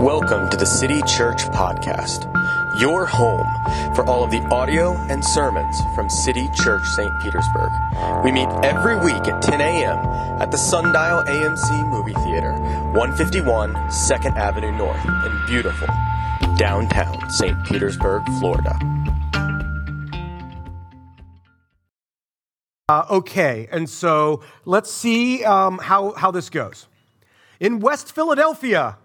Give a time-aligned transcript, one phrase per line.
[0.00, 2.24] Welcome to the City Church Podcast,
[2.80, 3.46] your home
[3.94, 7.12] for all of the audio and sermons from City Church St.
[7.20, 7.70] Petersburg.
[8.24, 9.98] We meet every week at 10 a.m.
[10.40, 12.52] at the Sundial AMC Movie Theater,
[12.94, 15.88] 151 2nd Avenue North in beautiful
[16.56, 17.62] downtown St.
[17.66, 18.78] Petersburg, Florida.
[22.88, 26.86] Uh, okay, and so let's see um, how, how this goes.
[27.60, 28.96] In West Philadelphia,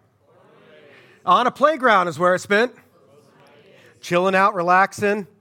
[1.26, 2.74] on a playground is where I spent.
[4.02, 5.28] Chilling out, relaxing.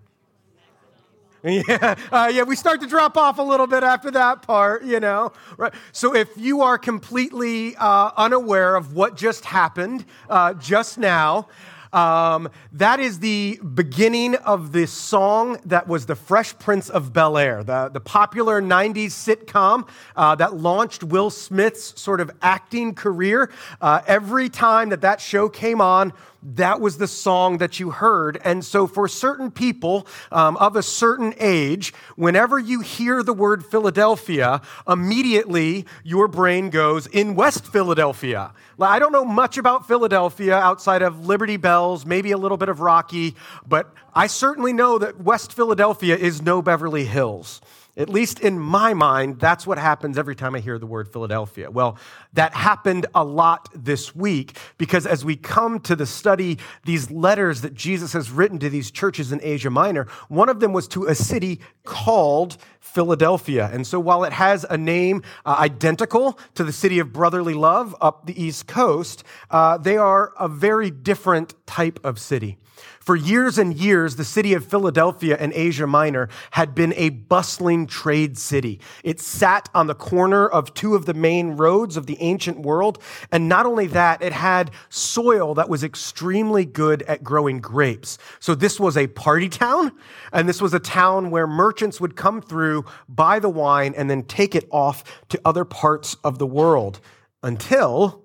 [1.47, 4.99] Yeah, uh, yeah, we start to drop off a little bit after that part, you
[4.99, 5.31] know.
[5.59, 5.75] Right.
[5.93, 11.49] So if you are completely uh, unaware of what just happened uh, just now,
[11.95, 17.39] um, that is the beginning of the song that was the Fresh Prince of Bel
[17.39, 23.51] Air, the, the popular 90s sitcom uh, that launched Will Smith's sort of acting career.
[23.81, 26.13] Uh, every time that that show came on,
[26.45, 28.41] that was the song that you heard.
[28.45, 33.65] And so, for certain people um, of a certain age, whenever you hear the word
[33.65, 38.53] Philadelphia, immediately your brain goes in West Philadelphia.
[38.79, 42.81] I don't know much about Philadelphia outside of Liberty Bells, maybe a little bit of
[42.81, 43.35] Rocky,
[43.67, 47.61] but I certainly know that West Philadelphia is no Beverly Hills.
[47.97, 51.71] At least in my mind, that's what happens every time I hear the word Philadelphia.
[51.71, 51.97] Well,
[52.33, 57.61] that happened a lot this week because as we come to the study these letters
[57.61, 61.05] that Jesus has written to these churches in Asia Minor, one of them was to
[61.05, 63.71] a city called Philadelphia.
[63.73, 67.95] And so while it has a name uh, identical to the city of brotherly love
[68.01, 69.23] up the East Coast,
[69.53, 72.59] uh, they are a very different type of city.
[73.01, 77.87] For years and years, the city of Philadelphia in Asia Minor had been a bustling
[77.87, 78.81] trade city.
[79.03, 82.99] It sat on the corner of two of the main roads of the ancient world.
[83.31, 88.17] And not only that, it had soil that was extremely good at growing grapes.
[88.41, 89.93] So this was a party town,
[90.33, 94.23] and this was a town where merchants would come through, buy the wine, and then
[94.23, 97.01] take it off to other parts of the world
[97.43, 98.24] until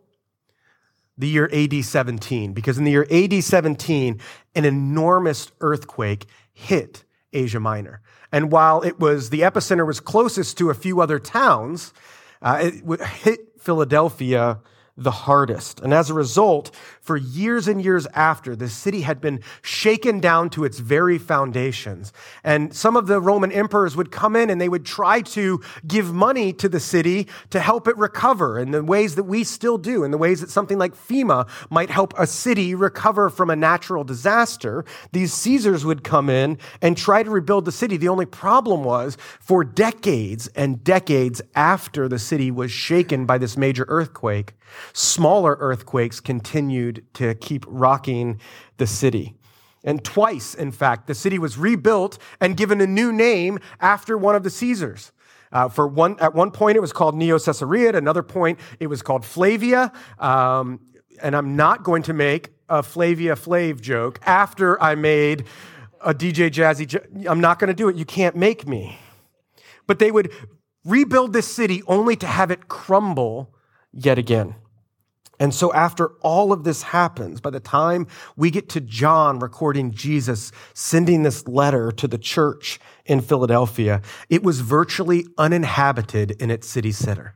[1.20, 4.20] the year AD 17, because in the year AD 17,
[4.56, 7.04] an enormous earthquake hit
[7.34, 8.02] Asia Minor.
[8.32, 11.94] And while it was the epicenter was closest to a few other towns,
[12.42, 14.60] uh, it hit Philadelphia
[15.04, 15.80] the hardest.
[15.80, 16.72] And as a result,
[17.02, 22.14] for years and years after, the city had been shaken down to its very foundations.
[22.44, 26.14] And some of the Roman emperors would come in and they would try to give
[26.14, 30.04] money to the city to help it recover in the ways that we still do,
[30.04, 34.04] in the ways that something like FEMA might help a city recover from a natural
[34.04, 34.86] disaster.
[35.12, 37.98] These Caesars would come in and try to rebuild the city.
[37.98, 43.58] The only problem was for decades and decades after the city was shaken by this
[43.58, 44.54] major earthquake,
[44.94, 48.40] Smaller earthquakes continued to keep rocking
[48.78, 49.36] the city.
[49.84, 54.36] And twice, in fact, the city was rebuilt and given a new name after one
[54.36, 55.12] of the Caesars.
[55.52, 57.90] Uh, for one, at one point, it was called Neo Caesarea.
[57.90, 59.92] At another point, it was called Flavia.
[60.20, 60.80] Um,
[61.22, 65.46] and I'm not going to make a Flavia Flav joke after I made
[66.02, 67.28] a DJ Jazzy.
[67.28, 67.96] I'm not going to do it.
[67.96, 68.98] You can't make me.
[69.88, 70.32] But they would
[70.86, 73.56] rebuild this city only to have it crumble
[73.92, 74.56] yet again.
[75.40, 79.92] And so, after all of this happens, by the time we get to John recording
[79.92, 86.68] Jesus sending this letter to the church in Philadelphia, it was virtually uninhabited in its
[86.68, 87.36] city center.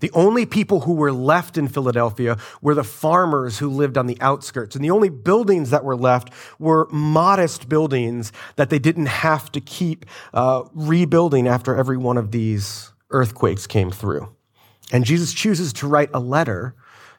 [0.00, 4.18] The only people who were left in Philadelphia were the farmers who lived on the
[4.20, 4.74] outskirts.
[4.74, 9.60] And the only buildings that were left were modest buildings that they didn't have to
[9.60, 14.28] keep uh, rebuilding after every one of these earthquakes came through.
[14.92, 16.74] And Jesus chooses to write a letter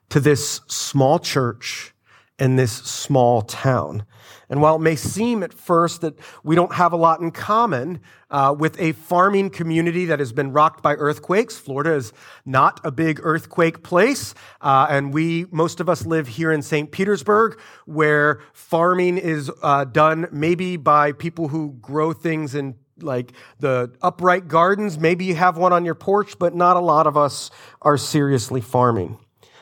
[0.09, 1.93] to this small church
[2.37, 4.05] in this small town.
[4.49, 8.01] And while it may seem at first that we don't have a lot in common
[8.29, 12.13] uh, with a farming community that has been rocked by earthquakes, Florida is
[12.45, 14.33] not a big earthquake place.
[14.61, 16.91] Uh, and we, most of us live here in St.
[16.91, 23.93] Petersburg, where farming is uh, done maybe by people who grow things in like the
[24.01, 24.97] upright gardens.
[24.97, 27.49] Maybe you have one on your porch, but not a lot of us
[27.81, 29.17] are seriously farming.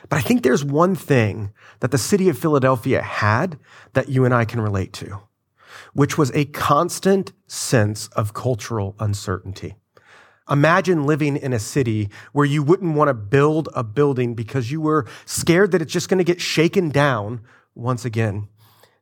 [0.08, 3.58] But I think there's one thing that the city of Philadelphia had
[3.94, 5.20] that you and I can relate to,
[5.92, 9.76] which was a constant sense of cultural uncertainty.
[10.50, 14.80] Imagine living in a city where you wouldn't want to build a building because you
[14.80, 17.40] were scared that it's just going to get shaken down
[17.74, 18.48] once again.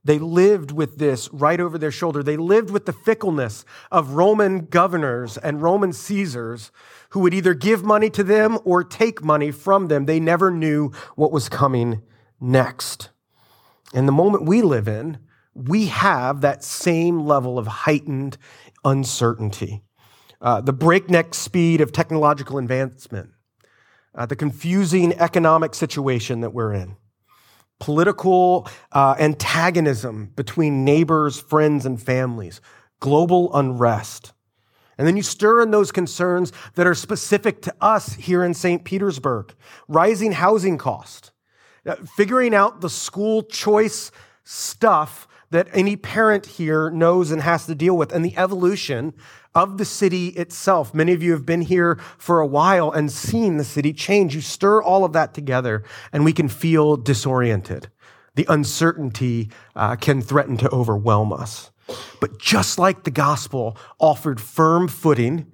[0.05, 2.23] They lived with this right over their shoulder.
[2.23, 6.73] They lived with the fickleness of Roman governors and Roman Caesars
[7.11, 10.07] who would either give money to them or take money from them.
[10.07, 12.03] They never knew what was coming
[12.41, 13.11] next.
[13.95, 15.19] And the moment we live in,
[15.55, 18.39] we have that same level of heightened
[18.85, 19.83] uncertainty.
[20.41, 23.31] Uh, the breakneck speed of technological advancement,
[24.15, 26.97] uh, the confusing economic situation that we're in,
[27.83, 32.61] political uh, antagonism between neighbors, friends, and families,
[33.01, 34.33] global unrest.
[34.97, 38.85] And then you stir in those concerns that are specific to us here in St.
[38.85, 39.53] Petersburg
[39.89, 41.33] rising housing cost,
[41.85, 44.13] uh, figuring out the school choice
[44.45, 49.15] stuff that any parent here knows and has to deal with, and the evolution
[49.55, 50.95] of the city itself.
[50.95, 54.35] Many of you have been here for a while and seen the city change.
[54.35, 57.89] You stir all of that together, and we can feel disoriented.
[58.35, 61.71] The uncertainty uh, can threaten to overwhelm us.
[62.21, 65.53] But just like the gospel offered firm footing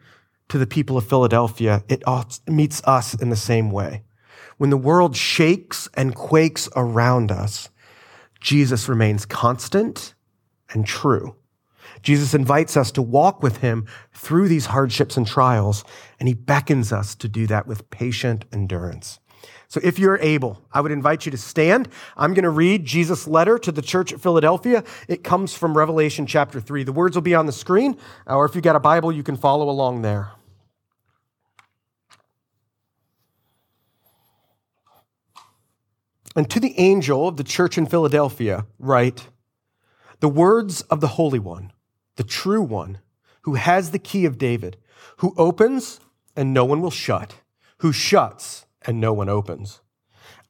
[0.48, 2.02] to the people of Philadelphia, it
[2.46, 4.04] meets us in the same way.
[4.58, 7.70] When the world shakes and quakes around us,
[8.40, 10.14] Jesus remains constant
[10.70, 11.34] and true.
[12.02, 15.84] Jesus invites us to walk with him through these hardships and trials,
[16.20, 19.18] and he beckons us to do that with patient endurance.
[19.68, 21.88] So if you're able, I would invite you to stand.
[22.16, 24.82] I'm going to read Jesus' letter to the church at Philadelphia.
[25.08, 26.84] It comes from Revelation chapter 3.
[26.84, 27.96] The words will be on the screen,
[28.26, 30.30] or if you've got a Bible, you can follow along there.
[36.36, 39.28] And to the angel of the church in Philadelphia, write
[40.20, 41.72] the words of the Holy One,
[42.16, 42.98] the true one,
[43.42, 44.76] who has the key of David,
[45.18, 46.00] who opens
[46.36, 47.36] and no one will shut,
[47.78, 49.80] who shuts and no one opens.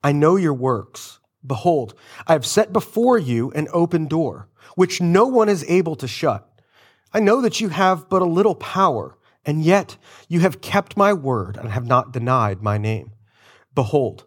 [0.02, 1.20] I know your works.
[1.46, 1.94] Behold,
[2.26, 6.48] I have set before you an open door, which no one is able to shut.
[7.12, 9.16] I know that you have but a little power,
[9.46, 9.96] and yet
[10.28, 13.12] you have kept my word and have not denied my name.
[13.74, 14.26] Behold,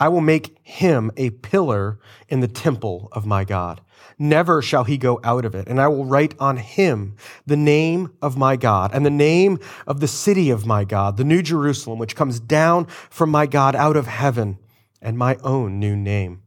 [0.00, 1.98] I will make him a pillar
[2.28, 3.80] in the temple of my God.
[4.18, 5.68] Never shall he go out of it.
[5.68, 7.16] And I will write on him
[7.46, 11.24] the name of my God and the name of the city of my God, the
[11.24, 14.58] new Jerusalem, which comes down from my God out of heaven,
[15.00, 16.42] and my own new name.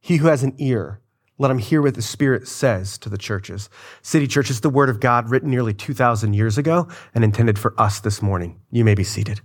[0.00, 1.00] He who has an ear,
[1.38, 3.68] let him hear what the Spirit says to the churches.
[4.00, 7.78] City Church is the word of God written nearly 2,000 years ago and intended for
[7.78, 8.60] us this morning.
[8.70, 9.40] You may be seated.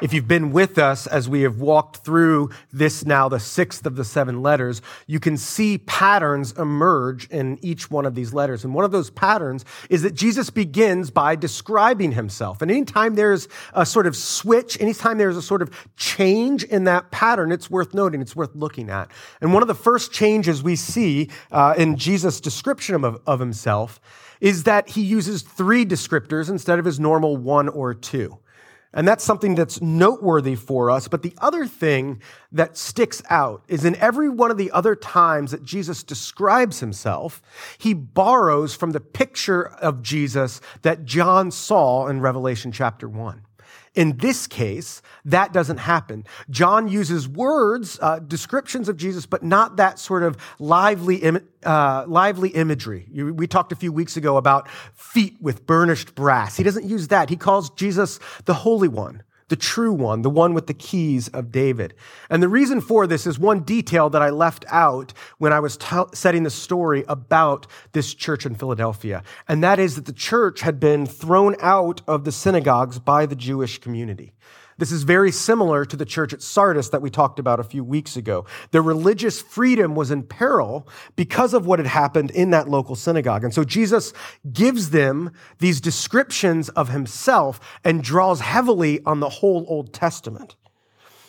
[0.00, 3.96] If you've been with us as we have walked through this now, the sixth of
[3.96, 8.64] the seven letters, you can see patterns emerge in each one of these letters.
[8.64, 12.62] And one of those patterns is that Jesus begins by describing himself.
[12.62, 17.10] And anytime there's a sort of switch, anytime there's a sort of change in that
[17.10, 19.10] pattern, it's worth noting, it's worth looking at.
[19.42, 24.00] And one of the first changes we see uh, in Jesus' description of, of himself
[24.40, 28.38] is that he uses three descriptors instead of his normal one or two.
[28.92, 31.06] And that's something that's noteworthy for us.
[31.06, 32.20] But the other thing
[32.50, 37.40] that sticks out is in every one of the other times that Jesus describes himself,
[37.78, 43.42] he borrows from the picture of Jesus that John saw in Revelation chapter 1.
[43.94, 46.24] In this case, that doesn't happen.
[46.48, 52.04] John uses words, uh, descriptions of Jesus, but not that sort of lively, Im- uh,
[52.06, 53.08] lively imagery.
[53.12, 56.56] We talked a few weeks ago about feet with burnished brass.
[56.56, 57.30] He doesn't use that.
[57.30, 61.52] He calls Jesus the Holy One the true one, the one with the keys of
[61.52, 61.92] David.
[62.30, 65.76] And the reason for this is one detail that I left out when I was
[65.76, 69.22] t- setting the story about this church in Philadelphia.
[69.48, 73.36] And that is that the church had been thrown out of the synagogues by the
[73.36, 74.32] Jewish community.
[74.80, 77.84] This is very similar to the church at Sardis that we talked about a few
[77.84, 78.46] weeks ago.
[78.70, 83.44] Their religious freedom was in peril because of what had happened in that local synagogue.
[83.44, 84.14] And so Jesus
[84.50, 90.56] gives them these descriptions of himself and draws heavily on the whole Old Testament.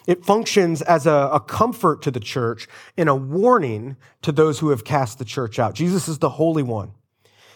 [0.07, 4.69] It functions as a, a, comfort to the church and a warning to those who
[4.69, 5.75] have cast the church out.
[5.75, 6.93] Jesus is the Holy One.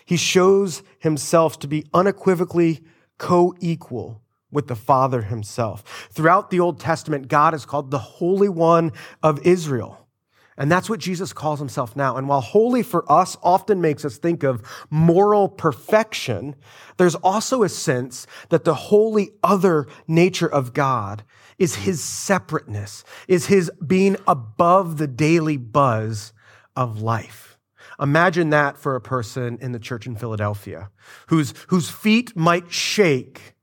[0.06, 2.84] He shows himself to be unequivocally
[3.18, 4.22] co-equal
[4.56, 6.10] with the Father himself.
[6.12, 10.08] Throughout the Old Testament, God is called the Holy One of Israel.
[10.58, 12.16] And that's what Jesus calls himself now.
[12.16, 16.56] And while holy for us often makes us think of moral perfection,
[16.98, 21.24] there's also a sense that the holy other nature of God
[21.58, 26.32] is his separateness, is his being above the daily buzz
[26.76, 27.58] of life.
[28.00, 30.90] Imagine that for a person in the church in Philadelphia
[31.28, 33.55] whose, whose feet might shake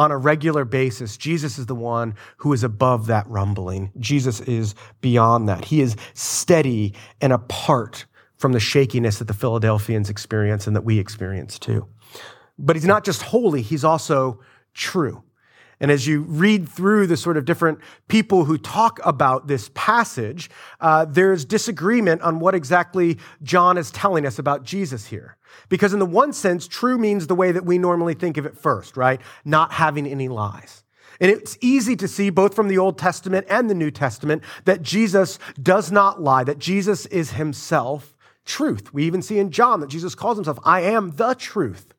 [0.00, 1.18] on a regular basis.
[1.18, 3.92] Jesus is the one who is above that rumbling.
[3.98, 5.66] Jesus is beyond that.
[5.66, 8.06] He is steady and apart
[8.38, 11.86] from the shakiness that the Philadelphians experience and that we experience too.
[12.58, 14.40] But he's not just holy, he's also
[14.72, 15.22] true.
[15.80, 20.50] And as you read through the sort of different people who talk about this passage,
[20.80, 25.38] uh, there's disagreement on what exactly John is telling us about Jesus here.
[25.68, 28.58] Because in the one sense, true means the way that we normally think of it
[28.58, 29.20] first, right?
[29.44, 30.84] Not having any lies.
[31.18, 34.82] And it's easy to see both from the Old Testament and the New Testament that
[34.82, 38.14] Jesus does not lie, that Jesus is himself
[38.46, 38.92] truth.
[38.92, 41.94] We even see in John that Jesus calls himself, I am the truth.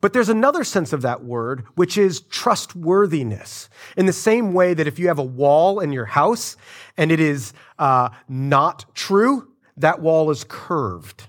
[0.00, 3.68] But there's another sense of that word, which is trustworthiness.
[3.96, 6.56] In the same way that if you have a wall in your house
[6.96, 11.28] and it is uh, not true, that wall is curved.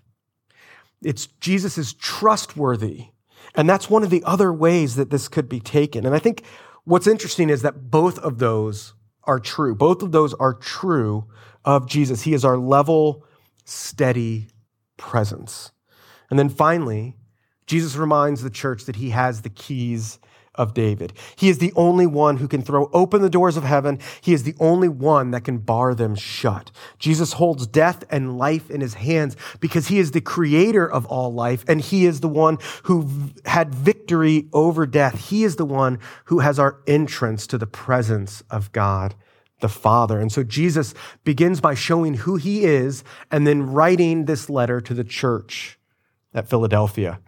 [1.01, 3.07] It's Jesus is trustworthy.
[3.55, 6.05] And that's one of the other ways that this could be taken.
[6.05, 6.43] And I think
[6.83, 8.93] what's interesting is that both of those
[9.23, 9.75] are true.
[9.75, 11.25] Both of those are true
[11.65, 12.23] of Jesus.
[12.23, 13.25] He is our level,
[13.65, 14.47] steady
[14.95, 15.71] presence.
[16.29, 17.15] And then finally,
[17.67, 20.19] Jesus reminds the church that he has the keys
[20.57, 21.13] of David.
[21.35, 23.99] He is the only one who can throw open the doors of heaven.
[24.21, 26.71] He is the only one that can bar them shut.
[26.97, 31.31] Jesus holds death and life in his hands because he is the creator of all
[31.31, 33.07] life and he is the one who
[33.45, 35.29] had victory over death.
[35.29, 39.15] He is the one who has our entrance to the presence of God
[39.59, 40.19] the Father.
[40.19, 40.93] And so Jesus
[41.23, 45.79] begins by showing who he is and then writing this letter to the church
[46.31, 47.19] at Philadelphia.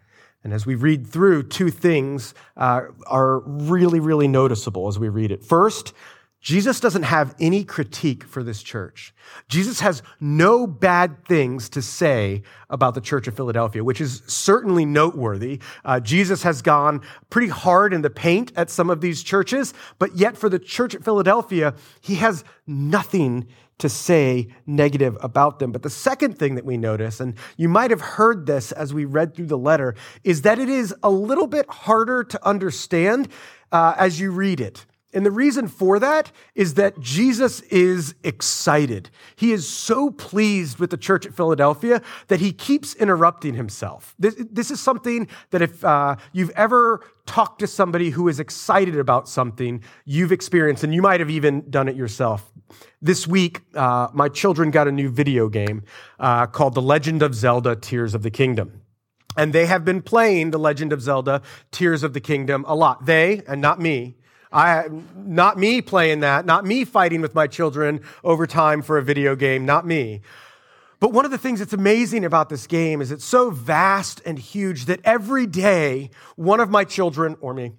[0.44, 5.32] And as we read through, two things uh, are really, really noticeable as we read
[5.32, 5.44] it.
[5.44, 5.94] First,
[6.42, 9.14] Jesus doesn't have any critique for this church.
[9.50, 14.86] Jesus has no bad things to say about the church of Philadelphia, which is certainly
[14.86, 15.60] noteworthy.
[15.84, 20.16] Uh, Jesus has gone pretty hard in the paint at some of these churches, but
[20.16, 23.46] yet for the church at Philadelphia, he has nothing
[23.80, 25.72] to say negative about them.
[25.72, 29.06] But the second thing that we notice, and you might have heard this as we
[29.06, 33.30] read through the letter, is that it is a little bit harder to understand
[33.72, 34.86] uh, as you read it.
[35.12, 39.10] And the reason for that is that Jesus is excited.
[39.36, 44.14] He is so pleased with the church at Philadelphia that he keeps interrupting himself.
[44.20, 48.98] This, this is something that if uh, you've ever talked to somebody who is excited
[48.98, 52.52] about something, you've experienced, and you might have even done it yourself.
[53.02, 55.84] This week, uh, my children got a new video game
[56.20, 58.82] uh, called The Legend of Zelda Tears of the Kingdom.
[59.36, 63.06] And they have been playing The Legend of Zelda Tears of the Kingdom a lot.
[63.06, 64.18] They, and not me,
[64.52, 69.04] I, not me playing that, not me fighting with my children over time for a
[69.04, 70.22] video game, not me.
[71.00, 74.38] But one of the things that's amazing about this game is it's so vast and
[74.38, 77.74] huge that every day, one of my children, or me,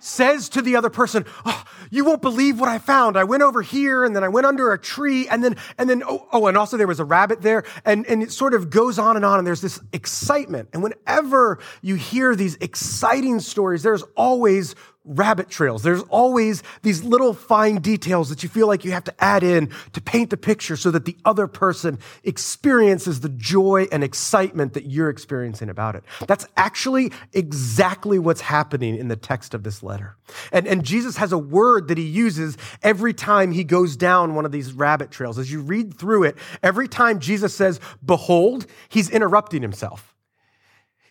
[0.00, 3.16] says to the other person, oh, you won't believe what I found.
[3.16, 6.02] I went over here and then I went under a tree and then, and then,
[6.04, 7.64] oh, oh, and also there was a rabbit there.
[7.84, 9.38] And, and it sort of goes on and on.
[9.38, 10.68] And there's this excitement.
[10.72, 14.74] And whenever you hear these exciting stories, there's always
[15.08, 15.82] rabbit trails.
[15.82, 19.70] There's always these little fine details that you feel like you have to add in
[19.94, 24.86] to paint the picture so that the other person experiences the joy and excitement that
[24.86, 26.04] you're experiencing about it.
[26.26, 30.16] That's actually exactly what's happening in the text of this letter.
[30.52, 34.44] And, and Jesus has a word that he uses every time he goes down one
[34.44, 35.38] of these rabbit trails.
[35.38, 40.14] As you read through it, every time Jesus says, behold, he's interrupting himself.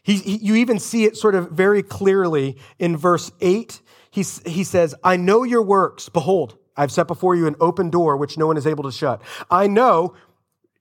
[0.07, 3.81] He, he, you even see it sort of very clearly in verse 8
[4.17, 6.09] he, he says, I know your works.
[6.09, 9.21] Behold, I've set before you an open door which no one is able to shut.
[9.51, 10.15] I know,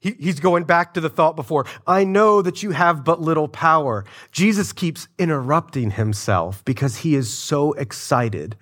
[0.01, 3.47] he, he's going back to the thought before, I know that you have but little
[3.47, 4.07] power.
[4.33, 8.57] Jesus keeps interrupting himself because he is so excited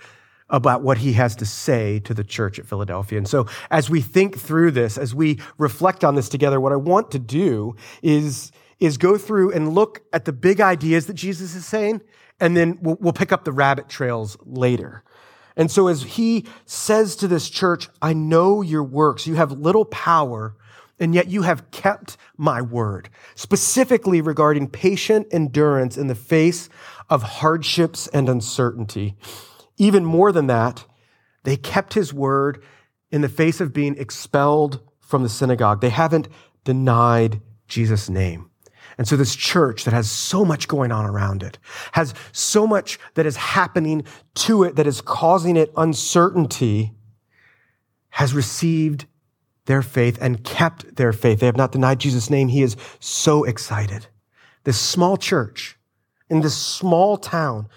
[0.50, 3.18] about what he has to say to the church at Philadelphia.
[3.18, 6.76] And so as we think through this, as we reflect on this together, what I
[6.76, 8.50] want to do is,
[8.81, 12.00] is go through and look at the big ideas that Jesus is saying
[12.40, 15.02] and then we'll, we'll pick up the rabbit trails later.
[15.57, 19.26] And so as he says to this church, I know your works.
[19.26, 20.57] You have little power,
[20.99, 26.69] and yet you have kept my word, specifically regarding patient endurance in the face
[27.09, 29.16] of hardships and uncertainty.
[29.76, 30.85] Even more than that,
[31.45, 32.62] they kept his word
[33.11, 35.81] in the face of being expelled from the synagogue.
[35.81, 36.28] They haven't
[36.64, 38.50] denied Jesus' name.
[38.97, 41.59] And so this church that has so much going on around it,
[41.93, 46.93] has so much that is happening to it that is causing it uncertainty,
[48.11, 49.07] has received
[49.67, 51.41] their faith and kept their faith.
[51.41, 52.49] They have not denied Jesus' name.
[52.49, 54.07] He is so excited.
[54.65, 55.77] This small church
[56.31, 57.69] in this small town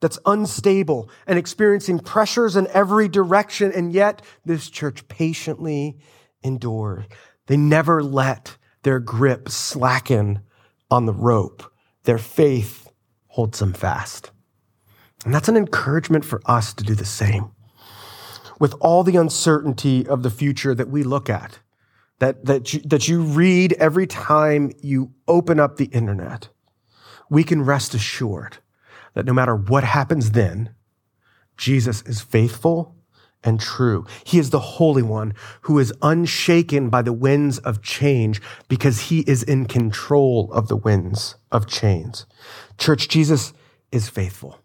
[0.00, 5.98] that's unstable and experiencing pressures in every direction, and yet this church patiently
[6.42, 7.06] endured.
[7.46, 10.40] They never let their grip slacken
[10.90, 11.62] on the rope.
[12.04, 12.90] Their faith
[13.28, 14.30] holds them fast.
[15.24, 17.50] And that's an encouragement for us to do the same.
[18.58, 21.60] With all the uncertainty of the future that we look at,
[22.18, 26.48] that, that, you, that you read every time you open up the internet,
[27.30, 28.58] we can rest assured
[29.14, 30.74] that no matter what happens then,
[31.56, 32.96] Jesus is faithful
[33.42, 34.06] and true.
[34.24, 39.20] He is the Holy One who is unshaken by the winds of change because he
[39.20, 42.24] is in control of the winds of change.
[42.78, 43.52] Church, Jesus
[43.92, 44.58] is faithful.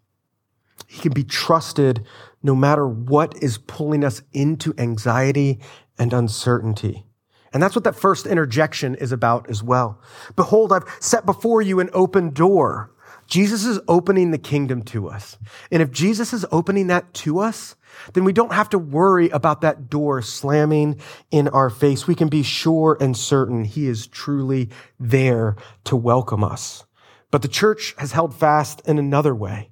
[0.86, 2.06] He can be trusted
[2.42, 5.58] no matter what is pulling us into anxiety
[5.98, 7.06] and uncertainty.
[7.52, 10.00] And that's what that first interjection is about as well.
[10.36, 12.92] Behold, I've set before you an open door.
[13.26, 15.38] Jesus is opening the kingdom to us.
[15.70, 17.76] And if Jesus is opening that to us,
[18.12, 22.06] then we don't have to worry about that door slamming in our face.
[22.06, 26.84] We can be sure and certain he is truly there to welcome us.
[27.30, 29.70] But the church has held fast in another way.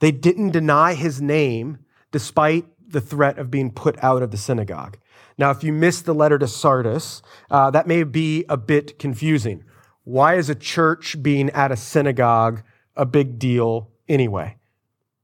[0.00, 1.78] They didn't deny his name
[2.12, 4.98] despite the threat of being put out of the synagogue.
[5.38, 9.64] Now, if you missed the letter to Sardis, uh, that may be a bit confusing.
[10.06, 12.62] Why is a church being at a synagogue
[12.96, 14.56] a big deal anyway?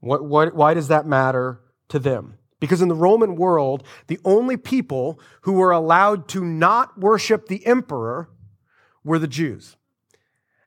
[0.01, 1.63] What, what, why does that matter
[1.93, 2.39] to them.
[2.59, 7.67] Because in the Roman world, the only people who were allowed to not worship the
[7.67, 8.31] emperor
[9.05, 9.77] were the Jews.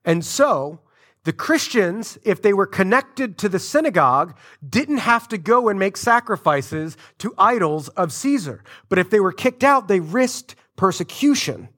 [0.03, 0.81] And so,
[1.23, 5.97] the Christians, if they were connected to the synagogue, didn't have to go and make
[5.97, 8.63] sacrifices to idols of Caesar.
[8.87, 11.69] But if they were kicked out, they risked persecution.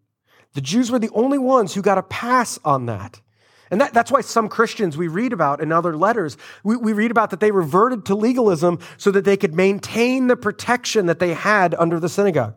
[0.57, 3.21] The Jews were the only ones who got a pass on that.
[3.69, 7.11] And that, that's why some Christians we read about in other letters, we, we read
[7.11, 11.35] about that they reverted to legalism so that they could maintain the protection that they
[11.35, 12.55] had under the synagogue.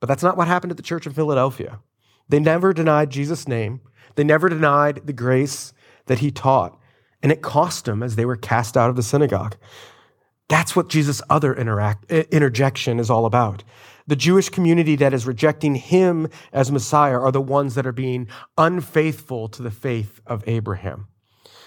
[0.00, 1.80] But that's not what happened at the church of Philadelphia.
[2.28, 3.80] They never denied Jesus' name.
[4.16, 5.72] They never denied the grace
[6.08, 6.78] that he taught.
[7.22, 9.56] And it cost them as they were cast out of the synagogue.
[10.50, 13.64] That's what Jesus' other interact, interjection is all about.
[14.10, 18.26] The Jewish community that is rejecting him as Messiah are the ones that are being
[18.58, 21.06] unfaithful to the faith of Abraham.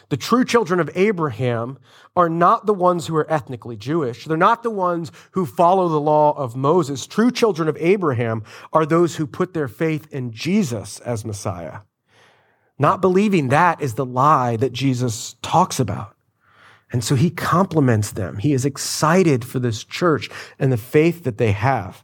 [0.09, 1.79] The true children of Abraham
[2.17, 4.25] are not the ones who are ethnically Jewish.
[4.25, 7.07] They're not the ones who follow the law of Moses.
[7.07, 11.79] True children of Abraham are those who put their faith in Jesus as Messiah.
[12.77, 16.13] Not believing that is the lie that Jesus talks about.
[16.91, 18.39] And so he compliments them.
[18.39, 20.29] He is excited for this church
[20.59, 22.03] and the faith that they have.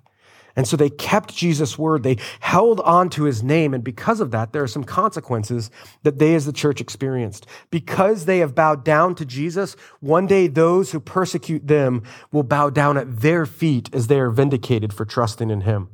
[0.56, 2.04] And so they kept Jesus' word.
[2.04, 3.74] They held on to his name.
[3.74, 5.70] And because of that, there are some consequences
[6.04, 7.46] that they as the church experienced.
[7.70, 12.70] Because they have bowed down to Jesus, one day those who persecute them will bow
[12.70, 15.90] down at their feet as they are vindicated for trusting in him.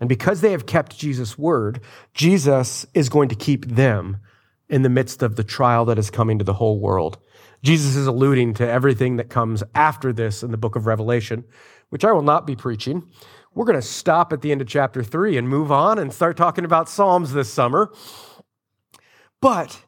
[0.00, 1.80] And because they have kept Jesus' word,
[2.12, 4.18] Jesus is going to keep them
[4.68, 7.18] in the midst of the trial that is coming to the whole world.
[7.62, 11.44] Jesus is alluding to everything that comes after this in the book of Revelation,
[11.90, 13.08] which I will not be preaching.
[13.54, 16.38] We're going to stop at the end of chapter three and move on and start
[16.38, 17.92] talking about Psalms this summer.
[19.42, 19.82] But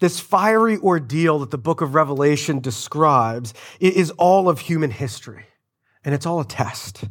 [0.00, 5.46] this fiery ordeal that the book of Revelation describes is all of human history,
[6.04, 7.04] and it's all a test.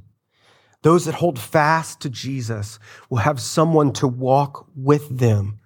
[0.81, 5.59] Those that hold fast to Jesus will have someone to walk with them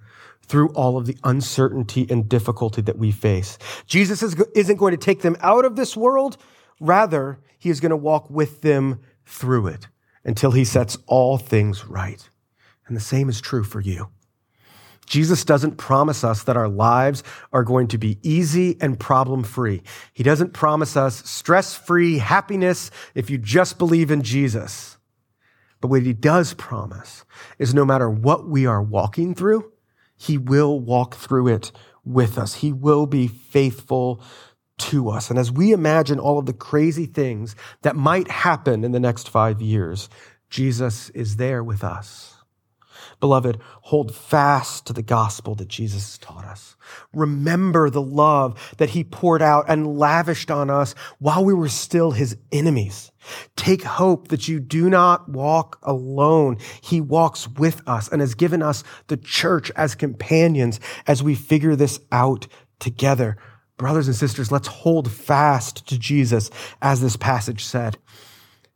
[0.43, 3.57] through all of the uncertainty and difficulty that we face.
[3.87, 6.37] Jesus isn't going to take them out of this world.
[6.79, 9.87] Rather, he is going to walk with them through it
[10.23, 12.29] until he sets all things right.
[12.87, 14.09] And the same is true for you.
[15.05, 19.81] Jesus doesn't promise us that our lives are going to be easy and problem free.
[20.13, 24.97] He doesn't promise us stress free happiness if you just believe in Jesus.
[25.81, 27.25] But what he does promise
[27.59, 29.71] is no matter what we are walking through,
[30.15, 31.71] he will walk through it
[32.05, 32.55] with us.
[32.55, 34.23] He will be faithful
[34.89, 35.29] to us.
[35.29, 39.29] And as we imagine all of the crazy things that might happen in the next
[39.29, 40.09] five years,
[40.49, 42.41] Jesus is there with us.
[43.19, 46.75] Beloved, hold fast to the gospel that Jesus taught us.
[47.13, 52.11] Remember the love that he poured out and lavished on us while we were still
[52.11, 53.11] his enemies.
[53.55, 56.57] Take hope that you do not walk alone.
[56.81, 61.75] He walks with us and has given us the church as companions as we figure
[61.75, 62.47] this out
[62.79, 63.37] together.
[63.81, 66.51] Brothers and sisters, let's hold fast to Jesus
[66.83, 67.97] as this passage said.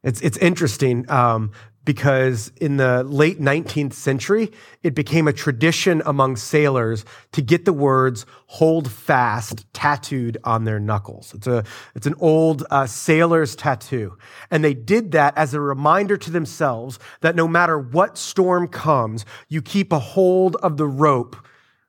[0.03, 1.09] It's, it's interesting.
[1.11, 1.51] Um,
[1.85, 7.73] because in the late 19th century, it became a tradition among sailors to get the
[7.73, 11.33] words hold fast tattooed on their knuckles.
[11.35, 11.63] It's, a,
[11.93, 14.17] it's an old uh, sailor's tattoo.
[14.49, 19.23] And they did that as a reminder to themselves that no matter what storm comes,
[19.47, 21.35] you keep a hold of the rope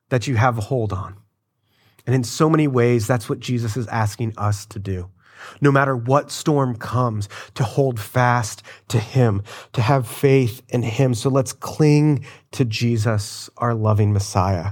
[0.09, 1.17] that you have a hold on.
[2.07, 5.11] And in so many ways, that's what Jesus is asking us to do
[5.61, 9.43] no matter what storm comes, to hold fast to Him,
[9.73, 11.13] to have faith in Him.
[11.13, 14.71] So let's cling to Jesus, our loving Messiah.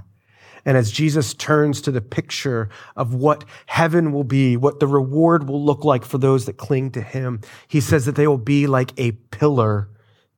[0.65, 5.47] And as Jesus turns to the picture of what heaven will be, what the reward
[5.47, 8.65] will look like for those that cling to Him, He says that they will be
[8.65, 9.89] like a pillar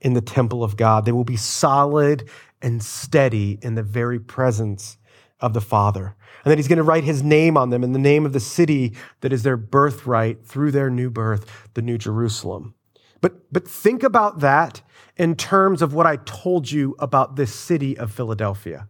[0.02, 1.06] in the temple of God.
[1.06, 2.30] They will be solid
[2.62, 4.98] and steady in the very presence
[5.40, 8.00] of the Father and that he's going to write his name on them in the
[8.00, 12.74] name of the city that is their birthright through their new birth, the New Jerusalem.
[13.22, 14.82] But, but think about that
[15.16, 18.88] in terms of what I told you about this city of Philadelphia.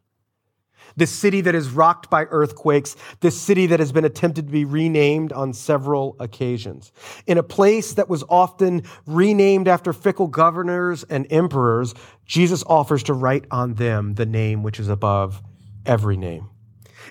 [0.96, 4.66] This city that is rocked by earthquakes, this city that has been attempted to be
[4.66, 6.92] renamed on several occasions.
[7.28, 11.94] In a place that was often renamed after fickle governors and emperors,
[12.26, 15.42] Jesus offers to write on them the name which is above
[15.88, 16.50] every name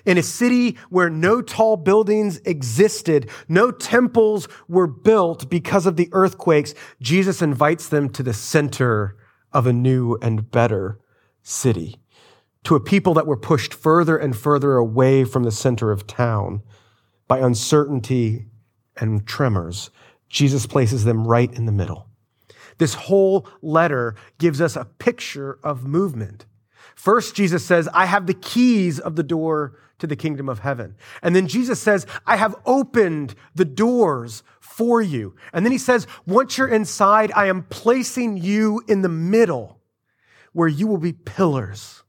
[0.05, 6.09] in a city where no tall buildings existed, no temples were built because of the
[6.11, 9.17] earthquakes, Jesus invites them to the center
[9.51, 10.99] of a new and better
[11.41, 11.99] city,
[12.63, 16.61] to a people that were pushed further and further away from the center of town
[17.27, 18.45] by uncertainty
[18.97, 19.89] and tremors.
[20.29, 22.07] Jesus places them right in the middle.
[22.77, 26.45] This whole letter gives us a picture of movement.
[26.97, 30.95] First, Jesus says, I have the keys of the door to the kingdom of heaven.
[31.21, 35.35] And then Jesus says, I have opened the doors for you.
[35.53, 39.79] And then he says, once you're inside, I am placing you in the middle
[40.53, 42.01] where you will be pillars.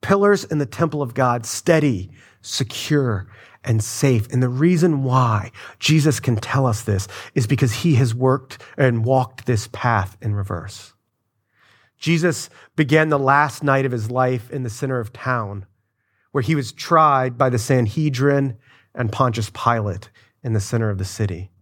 [0.00, 3.26] Pillars in the temple of God, steady, secure,
[3.64, 4.32] and safe.
[4.32, 5.50] And the reason why
[5.80, 10.36] Jesus can tell us this is because he has worked and walked this path in
[10.36, 10.94] reverse.
[11.98, 15.66] Jesus began the last night of his life in the center of town
[16.34, 18.56] where he was tried by the Sanhedrin
[18.92, 20.10] and Pontius Pilate
[20.42, 21.52] in the center of the city.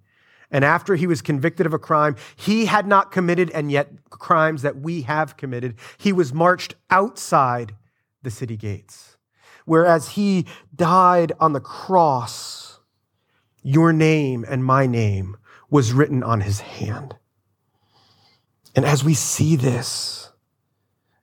[0.51, 4.63] And after he was convicted of a crime he had not committed, and yet crimes
[4.63, 7.75] that we have committed, he was marched outside
[8.23, 9.19] the city gates.
[9.67, 12.81] Whereas he died on the cross,
[13.63, 15.37] your name and my name
[15.69, 17.15] was written on his hand.
[18.75, 20.31] And as we see this,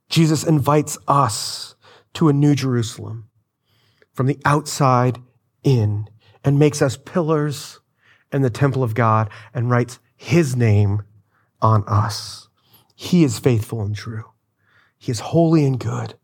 [0.10, 1.76] Jesus invites us
[2.14, 3.30] to a new Jerusalem
[4.12, 5.20] from the outside
[5.64, 6.08] in
[6.44, 7.80] and makes us pillars
[8.32, 11.04] in the temple of God and writes his name
[11.62, 12.48] on us.
[12.96, 14.26] He is faithful and true.
[14.98, 16.16] He is holy and good.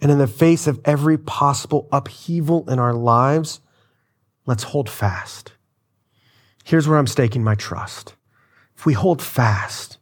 [0.00, 3.60] And in the face of every possible upheaval in our lives,
[4.46, 5.52] let's hold fast.
[6.64, 8.14] Here's where I'm staking my trust.
[8.76, 9.97] If we hold fast,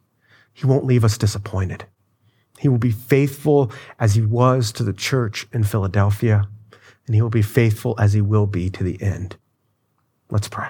[0.57, 1.85] he won't leave us disappointed.
[2.57, 6.47] He will be faithful as he was to the church in Philadelphia
[7.05, 9.37] and he will be faithful as he will be to the end.
[10.31, 10.69] Let's pray.